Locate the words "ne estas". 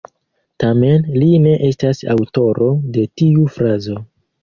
1.45-2.03